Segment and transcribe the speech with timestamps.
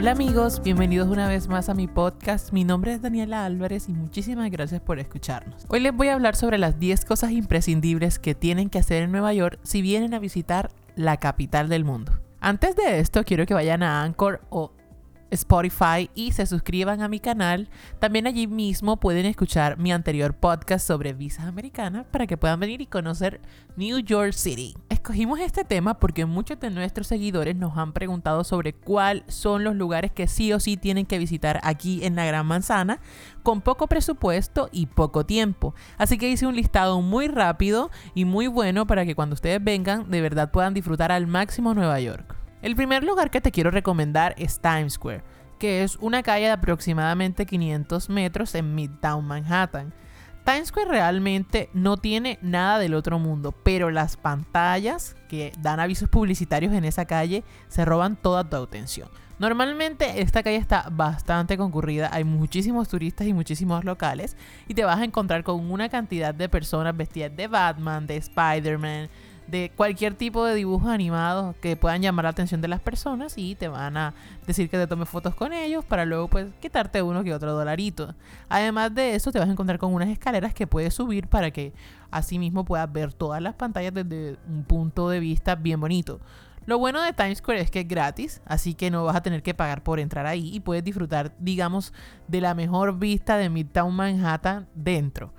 [0.00, 2.54] Hola amigos, bienvenidos una vez más a mi podcast.
[2.54, 5.66] Mi nombre es Daniela Álvarez y muchísimas gracias por escucharnos.
[5.68, 9.12] Hoy les voy a hablar sobre las 10 cosas imprescindibles que tienen que hacer en
[9.12, 12.18] Nueva York si vienen a visitar la capital del mundo.
[12.40, 14.72] Antes de esto, quiero que vayan a Anchor o
[15.30, 17.68] Spotify y se suscriban a mi canal.
[17.98, 22.80] También allí mismo pueden escuchar mi anterior podcast sobre visas americanas para que puedan venir
[22.80, 23.40] y conocer
[23.76, 24.74] New York City.
[24.88, 29.74] Escogimos este tema porque muchos de nuestros seguidores nos han preguntado sobre cuáles son los
[29.74, 33.00] lugares que sí o sí tienen que visitar aquí en la Gran Manzana
[33.42, 35.74] con poco presupuesto y poco tiempo.
[35.98, 40.10] Así que hice un listado muy rápido y muy bueno para que cuando ustedes vengan
[40.10, 42.39] de verdad puedan disfrutar al máximo Nueva York.
[42.62, 45.22] El primer lugar que te quiero recomendar es Times Square,
[45.58, 49.94] que es una calle de aproximadamente 500 metros en Midtown Manhattan.
[50.44, 56.10] Times Square realmente no tiene nada del otro mundo, pero las pantallas que dan avisos
[56.10, 59.08] publicitarios en esa calle se roban toda tu atención.
[59.38, 64.36] Normalmente esta calle está bastante concurrida, hay muchísimos turistas y muchísimos locales
[64.68, 69.08] y te vas a encontrar con una cantidad de personas vestidas de Batman, de Spider-Man,
[69.50, 73.54] de cualquier tipo de dibujos animados que puedan llamar la atención de las personas y
[73.54, 74.14] te van a
[74.46, 78.14] decir que te tomes fotos con ellos para luego pues quitarte uno que otro dolarito.
[78.48, 81.72] Además de eso te vas a encontrar con unas escaleras que puedes subir para que
[82.10, 86.20] así mismo puedas ver todas las pantallas desde un punto de vista bien bonito.
[86.66, 89.42] Lo bueno de Times Square es que es gratis, así que no vas a tener
[89.42, 91.92] que pagar por entrar ahí y puedes disfrutar, digamos,
[92.28, 95.32] de la mejor vista de Midtown Manhattan dentro.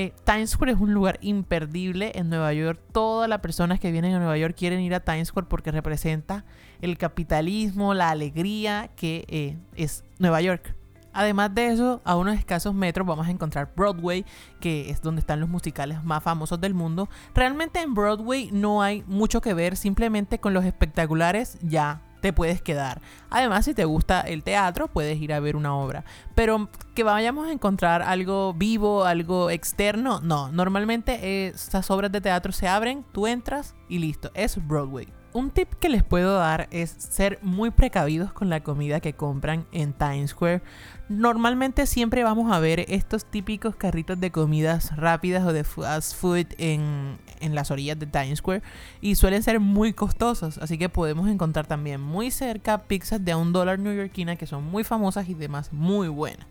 [0.00, 2.80] Eh, Times Square es un lugar imperdible en Nueva York.
[2.92, 6.44] Todas las personas que vienen a Nueva York quieren ir a Times Square porque representa
[6.80, 10.76] el capitalismo, la alegría que eh, es Nueva York.
[11.12, 14.24] Además de eso, a unos escasos metros vamos a encontrar Broadway,
[14.60, 17.08] que es donde están los musicales más famosos del mundo.
[17.34, 22.62] Realmente en Broadway no hay mucho que ver, simplemente con los espectaculares ya te puedes
[22.62, 23.00] quedar.
[23.30, 26.04] Además, si te gusta el teatro, puedes ir a ver una obra.
[26.34, 30.50] Pero que vayamos a encontrar algo vivo, algo externo, no.
[30.52, 34.30] Normalmente estas obras de teatro se abren, tú entras y listo.
[34.34, 35.08] Es Broadway.
[35.34, 39.66] Un tip que les puedo dar es ser muy precavidos con la comida que compran
[39.72, 40.62] en Times Square.
[41.08, 46.48] Normalmente siempre vamos a ver estos típicos carritos de comidas rápidas o de fast food
[46.58, 48.62] en, en las orillas de Times Square
[49.00, 53.54] y suelen ser muy costosos, así que podemos encontrar también muy cerca pizzas de un
[53.54, 56.46] dólar neoyorquina que son muy famosas y demás muy buenas.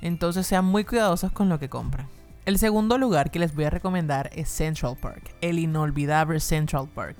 [0.00, 2.06] Entonces sean muy cuidadosos con lo que compran.
[2.46, 7.16] El segundo lugar que les voy a recomendar es Central Park, el inolvidable Central Park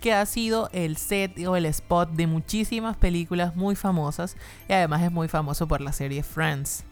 [0.00, 4.36] que ha sido el set o el spot de muchísimas películas muy famosas
[4.68, 6.84] y además es muy famoso por la serie Friends.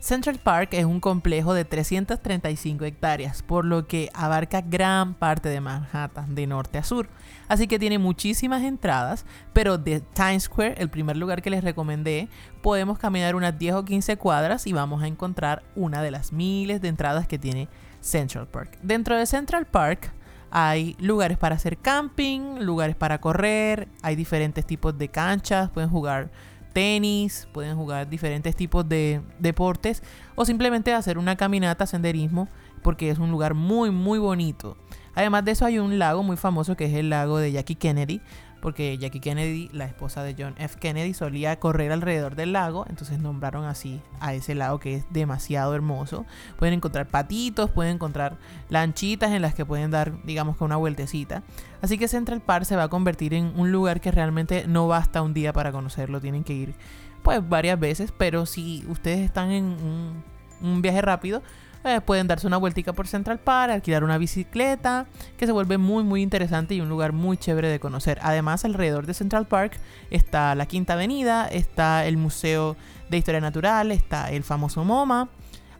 [0.00, 5.60] Central Park es un complejo de 335 hectáreas, por lo que abarca gran parte de
[5.60, 7.06] Manhattan, de norte a sur.
[7.48, 12.30] Así que tiene muchísimas entradas, pero de Times Square, el primer lugar que les recomendé,
[12.62, 16.80] podemos caminar unas 10 o 15 cuadras y vamos a encontrar una de las miles
[16.80, 17.68] de entradas que tiene
[18.00, 18.78] Central Park.
[18.82, 20.12] Dentro de Central Park
[20.50, 26.30] hay lugares para hacer camping, lugares para correr, hay diferentes tipos de canchas, pueden jugar
[26.72, 30.02] tenis, pueden jugar diferentes tipos de deportes
[30.34, 32.48] o simplemente hacer una caminata, senderismo,
[32.82, 34.76] porque es un lugar muy muy bonito.
[35.14, 38.20] Además de eso hay un lago muy famoso que es el lago de Jackie Kennedy,
[38.60, 40.78] porque Jackie Kennedy, la esposa de John F.
[40.78, 45.74] Kennedy, solía correr alrededor del lago, entonces nombraron así a ese lago que es demasiado
[45.74, 46.26] hermoso.
[46.58, 48.36] Pueden encontrar patitos, pueden encontrar
[48.68, 51.42] lanchitas en las que pueden dar, digamos que una vueltecita.
[51.82, 55.22] Así que Central Park se va a convertir en un lugar que realmente no basta
[55.22, 56.74] un día para conocerlo, tienen que ir
[57.22, 60.24] pues varias veces, pero si ustedes están en un,
[60.62, 61.42] un viaje rápido,
[61.84, 66.04] eh, pueden darse una vueltica por Central Park, alquilar una bicicleta, que se vuelve muy
[66.04, 68.18] muy interesante y un lugar muy chévere de conocer.
[68.22, 69.78] Además, alrededor de Central Park
[70.10, 72.76] está la Quinta Avenida, está el Museo
[73.08, 75.28] de Historia Natural, está el famoso MoMA.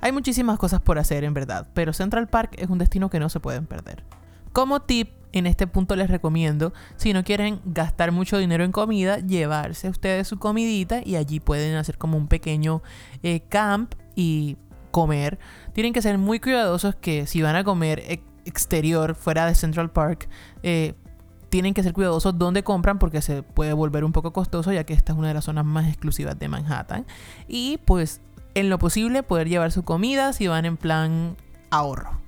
[0.01, 3.29] Hay muchísimas cosas por hacer en verdad, pero Central Park es un destino que no
[3.29, 4.03] se pueden perder.
[4.53, 9.19] Como tip, en este punto les recomiendo, si no quieren gastar mucho dinero en comida,
[9.19, 12.83] llevarse ustedes su comidita y allí pueden hacer como un pequeño
[13.23, 14.57] eh, camp y
[14.91, 15.39] comer,
[15.73, 20.29] tienen que ser muy cuidadosos que si van a comer exterior, fuera de Central Park,
[20.63, 20.95] eh,
[21.51, 24.95] tienen que ser cuidadosos donde compran porque se puede volver un poco costoso ya que
[24.95, 27.07] esta es una de las zonas más exclusivas de Manhattan.
[27.49, 28.21] Y pues
[28.55, 31.37] en lo posible poder llevar su comida si van en plan
[31.71, 32.21] ahorro.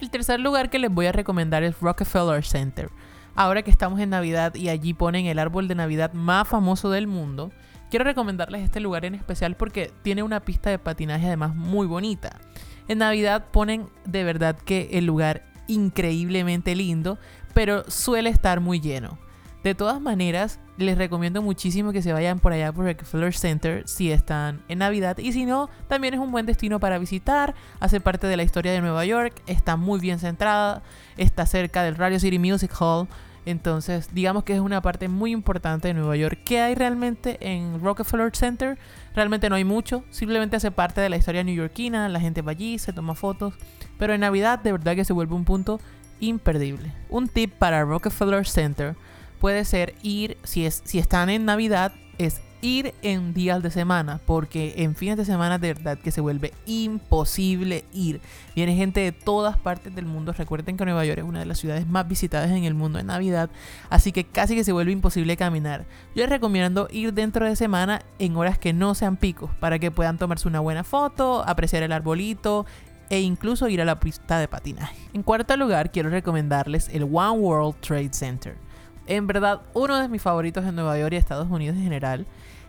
[0.00, 2.90] El tercer lugar que les voy a recomendar es Rockefeller Center.
[3.34, 7.06] Ahora que estamos en Navidad y allí ponen el árbol de Navidad más famoso del
[7.06, 7.50] mundo,
[7.90, 12.38] Quiero recomendarles este lugar en especial porque tiene una pista de patinaje además muy bonita.
[12.86, 17.18] En Navidad ponen de verdad que el lugar increíblemente lindo,
[17.54, 19.18] pero suele estar muy lleno.
[19.64, 24.12] De todas maneras, les recomiendo muchísimo que se vayan por allá por Rockefeller Center si
[24.12, 28.28] están en Navidad y si no, también es un buen destino para visitar, hace parte
[28.28, 30.82] de la historia de Nueva York, está muy bien centrada,
[31.16, 33.08] está cerca del Radio City Music Hall,
[33.50, 36.40] entonces digamos que es una parte muy importante de Nueva York.
[36.44, 38.78] ¿Qué hay realmente en Rockefeller Center?
[39.14, 42.78] Realmente no hay mucho, simplemente hace parte de la historia neoyorquina, la gente va allí,
[42.78, 43.54] se toma fotos,
[43.98, 45.80] pero en Navidad de verdad que se vuelve un punto
[46.20, 46.92] imperdible.
[47.08, 48.96] Un tip para Rockefeller Center
[49.40, 54.20] puede ser ir, si, es, si están en Navidad, es ir en días de semana,
[54.26, 58.20] porque en fines de semana de verdad que se vuelve imposible ir.
[58.54, 60.32] Viene gente de todas partes del mundo.
[60.32, 63.06] Recuerden que Nueva York es una de las ciudades más visitadas en el mundo en
[63.06, 63.50] Navidad,
[63.90, 65.86] así que casi que se vuelve imposible caminar.
[66.14, 69.90] Yo les recomiendo ir dentro de semana en horas que no sean picos, para que
[69.90, 72.66] puedan tomarse una buena foto, apreciar el arbolito
[73.10, 74.96] e incluso ir a la pista de patinaje.
[75.14, 78.67] En cuarto lugar, quiero recomendarles el One World Trade Center.
[79.08, 82.26] En verdad, uno de mis favoritos en Nueva York y Estados Unidos en general.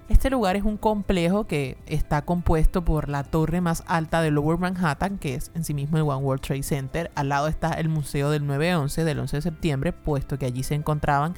[0.07, 4.57] Este lugar es un complejo que está compuesto por la torre más alta de Lower
[4.57, 7.11] Manhattan, que es en sí mismo el One World Trade Center.
[7.13, 10.75] Al lado está el Museo del 9-11 del 11 de septiembre, puesto que allí se
[10.75, 11.35] encontraban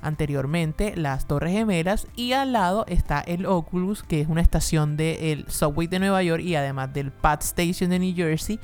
[0.00, 5.44] anteriormente las Torres Gemelas y al lado está el Oculus, que es una estación del
[5.46, 8.58] Subway de Nueva York y además del Pat Station de New Jersey.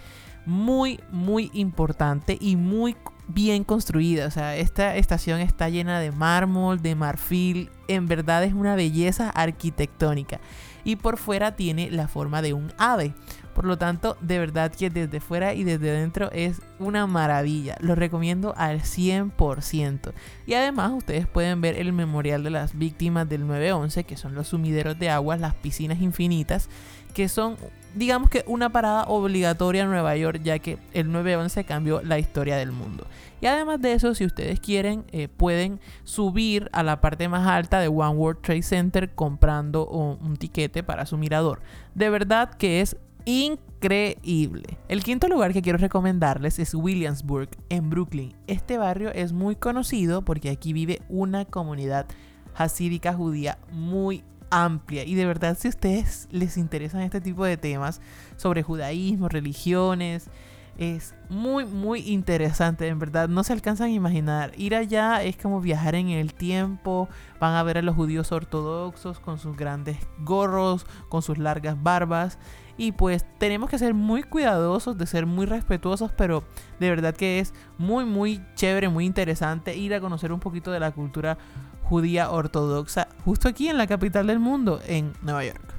[0.46, 2.96] Muy, muy importante y muy
[3.28, 4.26] bien construida.
[4.26, 7.70] O sea, esta estación está llena de mármol, de marfil.
[7.88, 10.40] En verdad es una belleza arquitectónica.
[10.84, 13.14] Y por fuera tiene la forma de un ave.
[13.54, 17.76] Por lo tanto, de verdad que desde fuera y desde dentro es una maravilla.
[17.80, 20.12] Lo recomiendo al 100%.
[20.44, 24.48] Y además ustedes pueden ver el memorial de las víctimas del 911, que son los
[24.48, 26.68] sumideros de aguas, las piscinas infinitas,
[27.14, 27.56] que son
[27.94, 32.56] digamos que una parada obligatoria en Nueva York, ya que el 911 cambió la historia
[32.56, 33.06] del mundo.
[33.40, 37.78] Y además de eso, si ustedes quieren, eh, pueden subir a la parte más alta
[37.78, 41.60] de One World Trade Center comprando un tiquete para su mirador.
[41.94, 42.96] De verdad que es
[43.26, 44.78] increíble.
[44.88, 48.34] El quinto lugar que quiero recomendarles es Williamsburg, en Brooklyn.
[48.46, 52.06] Este barrio es muy conocido porque aquí vive una comunidad
[52.54, 54.22] hasídica judía muy
[54.54, 55.04] amplia.
[55.04, 58.00] Y de verdad, si a ustedes les interesan este tipo de temas
[58.36, 60.30] sobre judaísmo, religiones,
[60.78, 63.28] es muy, muy interesante, en verdad.
[63.28, 64.52] No se alcanzan a imaginar.
[64.56, 67.08] Ir allá es como viajar en el tiempo.
[67.38, 72.38] Van a ver a los judíos ortodoxos con sus grandes gorros, con sus largas barbas.
[72.76, 76.42] Y pues tenemos que ser muy cuidadosos, de ser muy respetuosos, pero
[76.80, 80.80] de verdad que es muy, muy chévere, muy interesante ir a conocer un poquito de
[80.80, 81.38] la cultura
[81.84, 85.74] judía ortodoxa justo aquí en la capital del mundo, en Nueva York.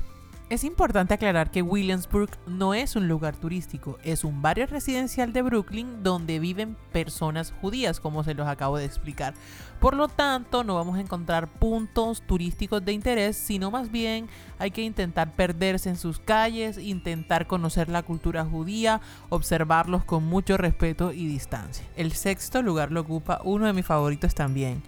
[0.48, 5.42] Es importante aclarar que Williamsburg no es un lugar turístico, es un barrio residencial de
[5.42, 9.34] Brooklyn donde viven personas judías, como se los acabo de explicar.
[9.80, 14.28] Por lo tanto, no vamos a encontrar puntos turísticos de interés, sino más bien
[14.60, 20.58] hay que intentar perderse en sus calles, intentar conocer la cultura judía, observarlos con mucho
[20.58, 21.88] respeto y distancia.
[21.96, 24.84] El sexto lugar lo ocupa uno de mis favoritos también,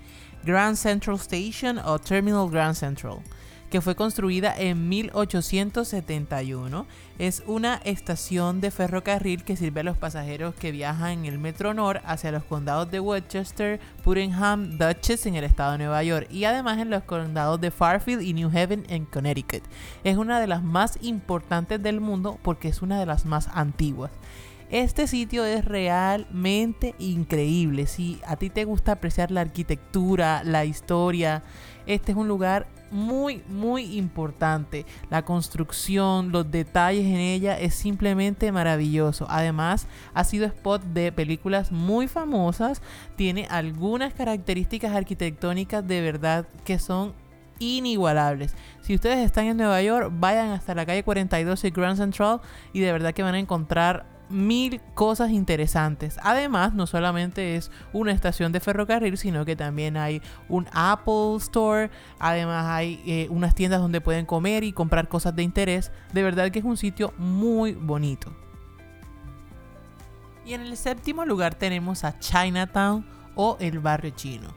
[0.47, 3.19] Grand Central Station o Terminal Grand Central
[3.69, 6.85] que fue construida en 1871.
[7.19, 11.73] Es una estación de ferrocarril que sirve a los pasajeros que viajan en el Metro
[11.73, 16.45] Nord hacia los condados de Westchester, Puttenham, Dutchess en el estado de Nueva York y
[16.45, 19.63] además en los condados de Fairfield y New Haven en Connecticut.
[20.03, 24.11] Es una de las más importantes del mundo porque es una de las más antiguas.
[24.69, 27.87] Este sitio es realmente increíble.
[27.87, 31.41] Si a ti te gusta apreciar la arquitectura, la historia,
[31.85, 34.85] este es un lugar muy, muy importante.
[35.09, 39.25] La construcción, los detalles en ella es simplemente maravilloso.
[39.29, 42.81] Además, ha sido spot de películas muy famosas.
[43.15, 47.13] Tiene algunas características arquitectónicas de verdad que son
[47.59, 48.53] inigualables.
[48.81, 52.41] Si ustedes están en Nueva York, vayan hasta la calle 42 y Grand Central
[52.73, 56.17] y de verdad que van a encontrar mil cosas interesantes.
[56.21, 61.89] Además, no solamente es una estación de ferrocarril, sino que también hay un Apple Store.
[62.19, 65.91] Además, hay eh, unas tiendas donde pueden comer y comprar cosas de interés.
[66.13, 68.31] De verdad que es un sitio muy bonito.
[70.45, 73.05] Y en el séptimo lugar tenemos a Chinatown
[73.35, 74.47] o el barrio chino.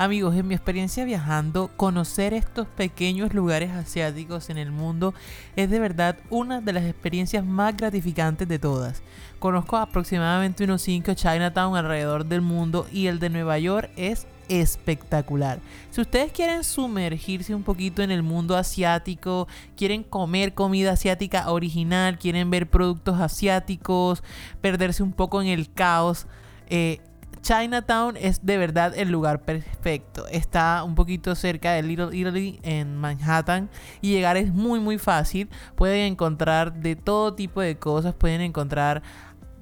[0.00, 5.12] Amigos, en mi experiencia viajando, conocer estos pequeños lugares asiáticos en el mundo
[5.56, 9.02] es de verdad una de las experiencias más gratificantes de todas.
[9.38, 15.60] Conozco aproximadamente unos 5 Chinatown alrededor del mundo y el de Nueva York es espectacular.
[15.90, 22.18] Si ustedes quieren sumergirse un poquito en el mundo asiático, quieren comer comida asiática original,
[22.18, 24.22] quieren ver productos asiáticos,
[24.62, 26.26] perderse un poco en el caos,
[26.70, 27.00] eh,
[27.42, 30.26] Chinatown es de verdad el lugar perfecto.
[30.28, 33.70] Está un poquito cerca de Little Italy en Manhattan
[34.00, 35.48] y llegar es muy muy fácil.
[35.74, 39.02] Pueden encontrar de todo tipo de cosas, pueden encontrar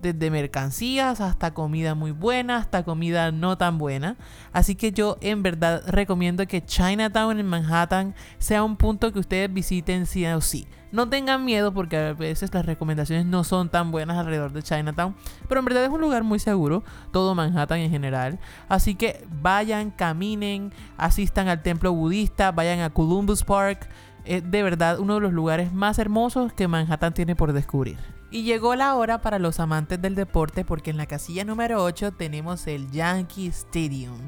[0.03, 4.17] desde mercancías hasta comida muy buena, hasta comida no tan buena.
[4.53, 9.53] Así que yo en verdad recomiendo que Chinatown en Manhattan sea un punto que ustedes
[9.53, 10.67] visiten sí o sí.
[10.91, 15.15] No tengan miedo porque a veces las recomendaciones no son tan buenas alrededor de Chinatown,
[15.49, 18.39] pero en verdad es un lugar muy seguro, todo Manhattan en general.
[18.69, 23.89] Así que vayan, caminen, asistan al templo budista, vayan a Columbus Park.
[24.25, 27.99] Es de verdad uno de los lugares más hermosos que Manhattan tiene por descubrir.
[28.31, 32.13] Y llegó la hora para los amantes del deporte porque en la casilla número 8
[32.13, 34.19] tenemos el Yankee Stadium,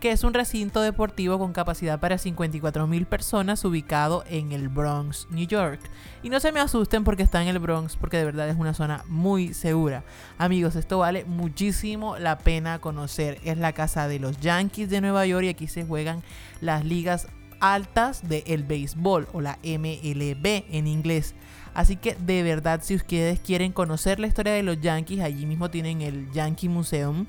[0.00, 5.46] que es un recinto deportivo con capacidad para 54.000 personas ubicado en el Bronx, New
[5.46, 5.80] York.
[6.22, 8.74] Y no se me asusten porque está en el Bronx, porque de verdad es una
[8.74, 10.04] zona muy segura.
[10.38, 13.38] Amigos, esto vale muchísimo la pena conocer.
[13.44, 16.22] Es la casa de los Yankees de Nueva York y aquí se juegan
[16.60, 17.28] las ligas
[17.60, 21.34] altas del béisbol o la MLB en inglés.
[21.74, 25.70] Así que de verdad, si ustedes quieren conocer la historia de los Yankees, allí mismo
[25.70, 27.26] tienen el Yankee Museum.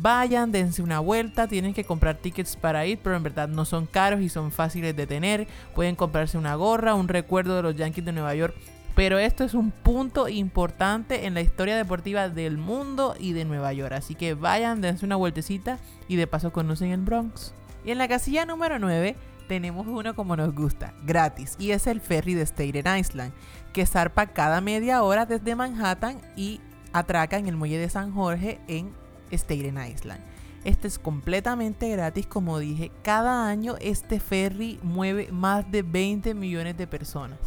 [0.00, 3.86] Vayan, dense una vuelta, tienen que comprar tickets para ir, pero en verdad no son
[3.86, 5.48] caros y son fáciles de tener.
[5.74, 8.54] Pueden comprarse una gorra, un recuerdo de los Yankees de Nueva York.
[8.94, 13.72] Pero esto es un punto importante en la historia deportiva del mundo y de Nueva
[13.72, 13.92] York.
[13.92, 15.78] Así que vayan, dense una vueltecita
[16.08, 17.54] y de paso conocen el Bronx.
[17.84, 19.16] Y en la casilla número 9
[19.48, 23.32] tenemos uno como nos gusta, gratis, y es el ferry de Staten Island,
[23.72, 26.60] que zarpa cada media hora desde Manhattan y
[26.92, 28.92] atraca en el muelle de San Jorge en
[29.30, 30.20] Staten Island.
[30.64, 36.76] Este es completamente gratis, como dije, cada año este ferry mueve más de 20 millones
[36.76, 37.38] de personas.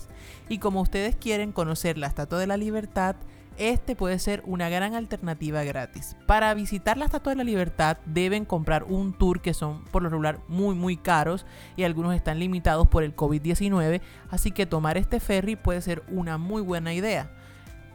[0.49, 3.15] Y como ustedes quieren conocer la Estatua de la Libertad,
[3.57, 6.15] este puede ser una gran alternativa gratis.
[6.25, 10.09] Para visitar la Estatua de la Libertad deben comprar un tour que son por lo
[10.09, 11.45] regular muy muy caros
[11.75, 16.37] y algunos están limitados por el COVID-19, así que tomar este ferry puede ser una
[16.37, 17.29] muy buena idea.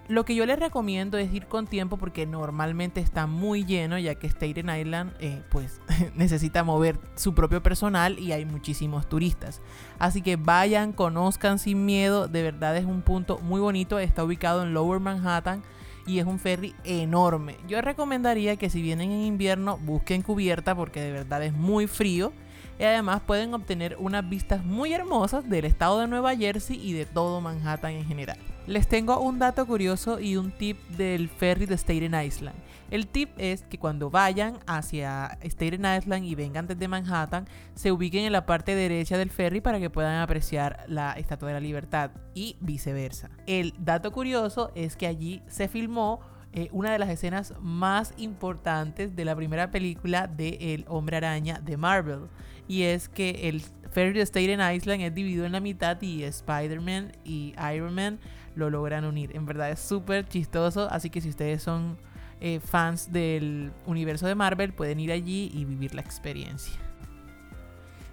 [0.09, 4.15] Lo que yo les recomiendo es ir con tiempo porque normalmente está muy lleno ya
[4.15, 5.81] que Staten Island eh, pues
[6.15, 9.61] necesita mover su propio personal y hay muchísimos turistas.
[9.99, 14.63] Así que vayan, conozcan sin miedo, de verdad es un punto muy bonito, está ubicado
[14.63, 15.63] en Lower Manhattan
[16.07, 17.57] y es un ferry enorme.
[17.67, 22.33] Yo recomendaría que si vienen en invierno busquen cubierta porque de verdad es muy frío
[22.79, 27.07] y además pueden obtener unas vistas muy hermosas del estado de Nueva Jersey y de
[27.07, 28.39] todo Manhattan en general.
[28.67, 32.57] Les tengo un dato curioso y un tip del ferry de Staten Island.
[32.91, 37.47] El tip es que cuando vayan hacia Staten Island y vengan desde Manhattan,
[37.77, 41.55] se ubiquen en la parte derecha del ferry para que puedan apreciar la Estatua de
[41.55, 43.31] la Libertad y viceversa.
[43.47, 46.21] El dato curioso es que allí se filmó
[46.53, 51.61] eh, una de las escenas más importantes de la primera película de El Hombre Araña
[51.61, 52.29] de Marvel.
[52.67, 53.63] Y es que el
[53.97, 58.19] ferry de Staten Island es dividido en la mitad y Spider-Man y Iron Man
[58.55, 59.35] lo logran unir.
[59.35, 61.97] En verdad es súper chistoso, así que si ustedes son
[62.43, 66.86] eh, fans del universo de Marvel, pueden ir allí y vivir la experiencia.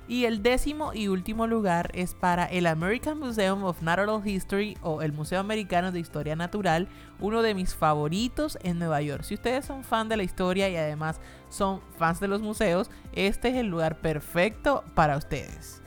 [0.07, 5.01] Y el décimo y último lugar es para el American Museum of Natural History o
[5.01, 6.89] el Museo Americano de Historia Natural,
[7.21, 9.23] uno de mis favoritos en Nueva York.
[9.23, 13.47] Si ustedes son fan de la historia y además son fans de los museos, este
[13.49, 15.81] es el lugar perfecto para ustedes.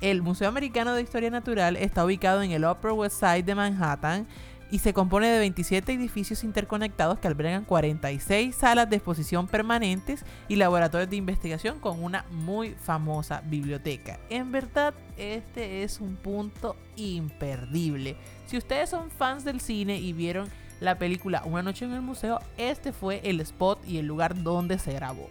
[0.00, 4.26] El Museo Americano de Historia Natural está ubicado en el Upper West Side de Manhattan
[4.74, 10.56] y se compone de 27 edificios interconectados que albergan 46 salas de exposición permanentes y
[10.56, 14.18] laboratorios de investigación con una muy famosa biblioteca.
[14.30, 18.16] En verdad, este es un punto imperdible.
[18.46, 20.48] Si ustedes son fans del cine y vieron
[20.80, 24.80] la película Una noche en el museo, este fue el spot y el lugar donde
[24.80, 25.28] se grabó.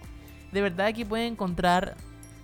[0.52, 1.96] De verdad aquí pueden encontrar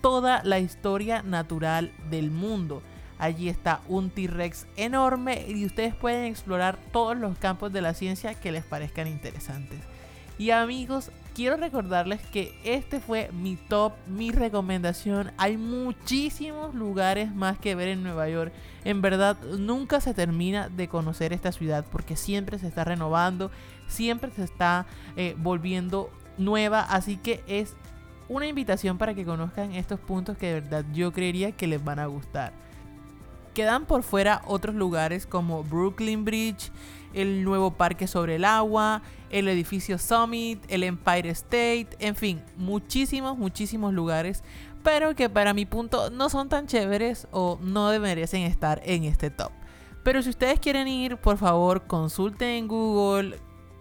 [0.02, 2.82] toda la historia natural del mundo.
[3.20, 8.32] Allí está un T-Rex enorme y ustedes pueden explorar todos los campos de la ciencia
[8.32, 9.78] que les parezcan interesantes.
[10.38, 15.32] Y amigos, quiero recordarles que este fue mi top, mi recomendación.
[15.36, 18.54] Hay muchísimos lugares más que ver en Nueva York.
[18.84, 23.50] En verdad, nunca se termina de conocer esta ciudad porque siempre se está renovando,
[23.86, 24.86] siempre se está
[25.16, 26.80] eh, volviendo nueva.
[26.80, 27.76] Así que es
[28.30, 31.98] una invitación para que conozcan estos puntos que de verdad yo creería que les van
[31.98, 32.54] a gustar.
[33.54, 36.70] Quedan por fuera otros lugares como Brooklyn Bridge,
[37.12, 43.36] el nuevo parque sobre el agua, el edificio Summit, el Empire State, en fin, muchísimos,
[43.36, 44.44] muchísimos lugares,
[44.82, 49.30] pero que para mi punto no son tan chéveres o no merecen estar en este
[49.30, 49.50] top.
[50.02, 53.38] Pero si ustedes quieren ir, por favor, consulten en Google,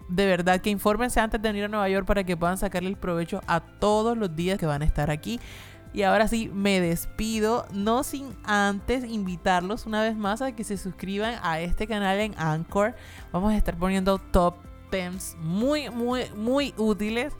[0.09, 2.97] de verdad que infórmense antes de venir a Nueva York para que puedan sacarle el
[2.97, 5.39] provecho a todos los días que van a estar aquí.
[5.91, 10.77] Y ahora sí, me despido, no sin antes invitarlos una vez más a que se
[10.77, 12.95] suscriban a este canal en Anchor.
[13.31, 14.55] Vamos a estar poniendo top
[14.91, 17.33] 10 muy, muy, muy útiles.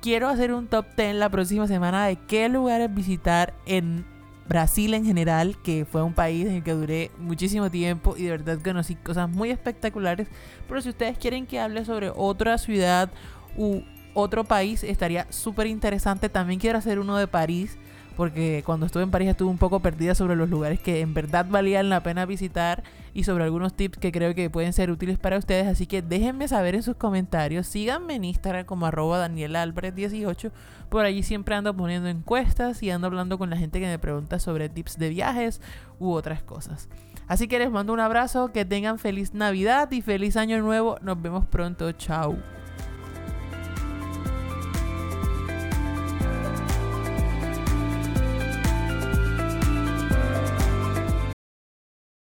[0.00, 4.04] Quiero hacer un top 10 la próxima semana de qué lugares visitar en
[4.48, 8.30] Brasil en general, que fue un país en el que duré muchísimo tiempo y de
[8.30, 10.28] verdad conocí cosas muy espectaculares.
[10.68, 13.10] Pero si ustedes quieren que hable sobre otra ciudad
[13.56, 13.82] u
[14.14, 16.28] otro país, estaría súper interesante.
[16.28, 17.78] También quiero hacer uno de París
[18.20, 21.46] porque cuando estuve en París estuve un poco perdida sobre los lugares que en verdad
[21.48, 22.82] valían la pena visitar
[23.14, 25.66] y sobre algunos tips que creo que pueden ser útiles para ustedes.
[25.66, 27.66] Así que déjenme saber en sus comentarios.
[27.66, 30.52] Síganme en Instagram como arroba 18
[30.90, 34.38] Por allí siempre ando poniendo encuestas y ando hablando con la gente que me pregunta
[34.38, 35.62] sobre tips de viajes
[35.98, 36.90] u otras cosas.
[37.26, 40.98] Así que les mando un abrazo, que tengan feliz Navidad y feliz año nuevo.
[41.00, 41.90] Nos vemos pronto.
[41.92, 42.59] Chao.